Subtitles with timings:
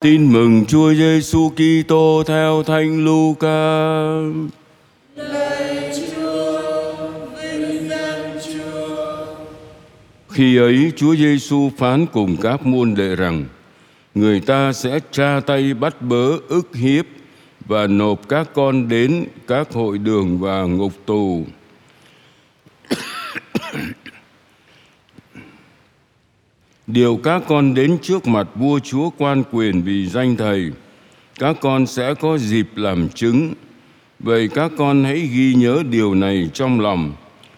[0.00, 3.48] Tin mừng Chúa Giêsu Kitô theo Thánh Luca.
[5.16, 6.60] Lạy Chúa,
[7.42, 9.26] vinh danh Chúa.
[10.28, 13.44] Khi ấy Chúa Giêsu phán cùng các môn đệ rằng:
[14.14, 17.06] Người ta sẽ tra tay bắt bớ ức hiếp
[17.66, 21.44] và nộp các con đến các hội đường và ngục tù.
[26.88, 30.72] Điều các con đến trước mặt vua chúa quan quyền vì danh thầy,
[31.38, 33.52] các con sẽ có dịp làm chứng.
[34.18, 37.12] Vậy các con hãy ghi nhớ điều này trong lòng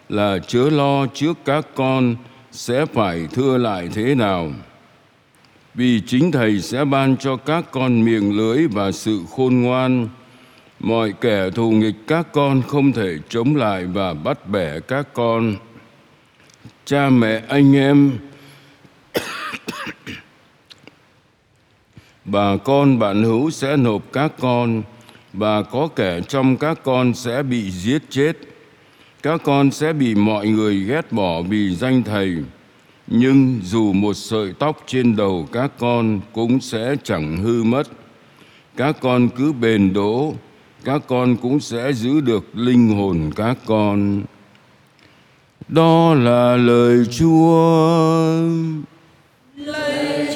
[0.09, 2.15] là chớ lo trước các con
[2.51, 4.51] sẽ phải thưa lại thế nào.
[5.73, 10.07] Vì chính thầy sẽ ban cho các con miệng lưỡi và sự khôn ngoan.
[10.79, 15.55] Mọi kẻ thù nghịch các con không thể chống lại và bắt bẻ các con.
[16.85, 18.11] Cha mẹ anh em
[22.31, 24.83] bà con bạn hữu sẽ nộp các con.
[25.33, 28.37] Và có kẻ trong các con sẽ bị giết chết.
[29.23, 32.35] Các con sẽ bị mọi người ghét bỏ vì danh thầy.
[33.07, 37.87] Nhưng dù một sợi tóc trên đầu các con cũng sẽ chẳng hư mất.
[38.77, 40.33] Các con cứ bền đỗ.
[40.83, 44.21] Các con cũng sẽ giữ được linh hồn các con.
[45.67, 47.61] Đó là lời chúa.
[49.55, 50.30] Lời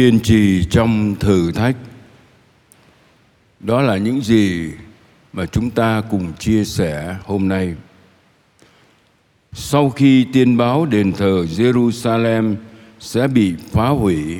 [0.00, 1.76] kiên trì trong thử thách
[3.60, 4.70] đó là những gì
[5.32, 7.74] mà chúng ta cùng chia sẻ hôm nay
[9.52, 12.54] sau khi tiên báo đền thờ Jerusalem
[13.00, 14.36] sẽ bị phá hủy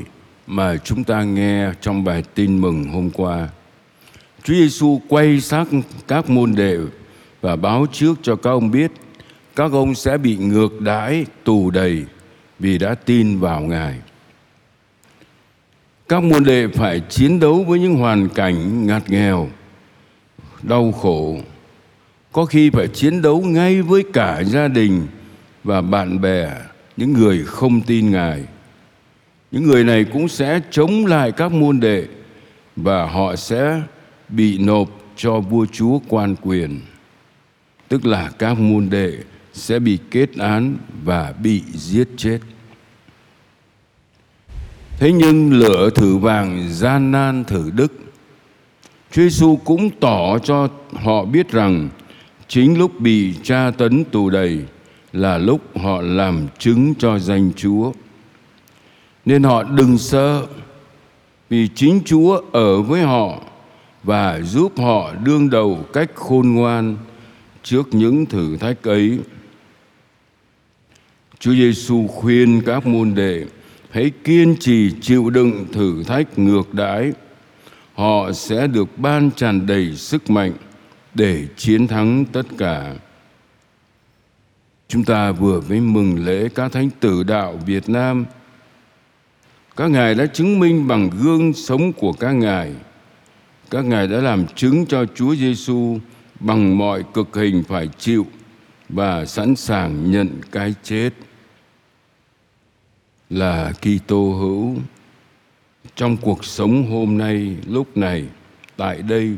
[0.46, 3.48] mà chúng ta nghe trong bài tin mừng hôm qua,
[4.42, 5.68] Chúa Giêsu quay sát
[6.08, 6.78] các môn đệ
[7.40, 8.90] và báo trước cho các ông biết
[9.56, 12.04] các ông sẽ bị ngược đãi tù đầy
[12.58, 13.98] vì đã tin vào Ngài.
[16.10, 19.48] Các môn đệ phải chiến đấu với những hoàn cảnh ngặt nghèo,
[20.62, 21.36] đau khổ,
[22.32, 25.06] có khi phải chiến đấu ngay với cả gia đình
[25.64, 26.48] và bạn bè,
[26.96, 28.44] những người không tin Ngài.
[29.50, 32.06] Những người này cũng sẽ chống lại các môn đệ
[32.76, 33.82] và họ sẽ
[34.28, 36.80] bị nộp cho vua chúa quan quyền.
[37.88, 39.12] Tức là các môn đệ
[39.52, 42.38] sẽ bị kết án và bị giết chết
[45.00, 47.92] thế nhưng lửa thử vàng gian nan thử đức
[49.12, 51.88] Chúa Giêsu cũng tỏ cho họ biết rằng
[52.48, 54.58] chính lúc bị tra tấn tù đầy
[55.12, 57.92] là lúc họ làm chứng cho danh Chúa.
[59.24, 60.46] Nên họ đừng sợ,
[61.48, 63.38] vì chính Chúa ở với họ
[64.02, 66.96] và giúp họ đương đầu cách khôn ngoan
[67.62, 69.18] trước những thử thách ấy.
[71.38, 73.44] Chúa Giêsu khuyên các môn đệ
[73.90, 77.12] hãy kiên trì chịu đựng thử thách ngược đãi.
[77.94, 80.52] Họ sẽ được ban tràn đầy sức mạnh
[81.14, 82.94] để chiến thắng tất cả.
[84.88, 88.24] Chúng ta vừa mới mừng lễ các thánh tử đạo Việt Nam.
[89.76, 92.72] Các ngài đã chứng minh bằng gương sống của các ngài–
[93.70, 95.98] các ngài đã làm chứng cho Chúa Giêsu
[96.40, 98.26] bằng mọi cực hình phải chịu
[98.88, 101.10] và sẵn sàng nhận cái chết
[103.30, 104.76] là Kitô hữu.
[105.96, 108.24] Trong cuộc sống hôm nay, lúc này,
[108.76, 109.36] tại đây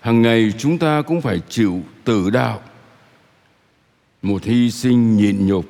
[0.00, 2.60] hàng ngày chúng ta cũng phải chịu tử đạo.
[4.22, 5.64] Một hy sinh nhịn nhục,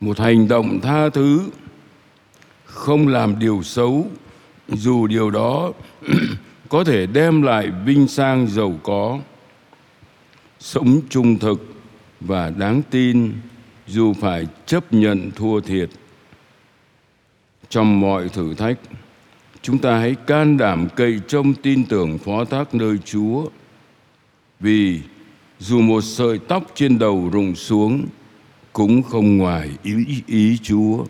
[0.00, 1.40] một hành động tha thứ,
[2.64, 4.06] không làm điều xấu.
[4.68, 5.72] Dù điều đó
[6.68, 9.18] có thể đem lại vinh sang giàu có,
[10.60, 11.74] sống trung thực
[12.20, 13.32] và đáng tin
[13.90, 15.90] dù phải chấp nhận thua thiệt
[17.70, 18.78] trong mọi thử thách,
[19.62, 23.46] chúng ta hãy can đảm cậy trông tin tưởng phó thác nơi chúa.
[24.60, 25.00] Vì
[25.58, 28.06] dù một sợi tóc trên đầu rụng xuống,
[28.72, 31.04] cũng không ngoài ý ý chúa.